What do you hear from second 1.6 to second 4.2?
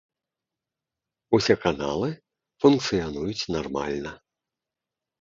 каналы функцыянуюць нармальна.